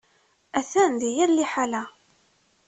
Atan 0.59 0.91
di 1.01 1.09
yir 1.15 1.29
liḥala. 1.33 1.83